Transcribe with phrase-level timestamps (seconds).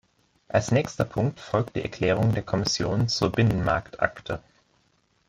[0.47, 4.41] Als nächster Punkt folgt die Erklärung der Kommission zur Binnenmarktakte.